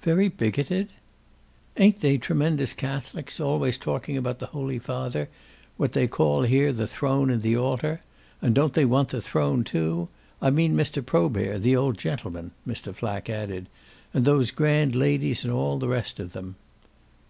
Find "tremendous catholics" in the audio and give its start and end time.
2.16-3.38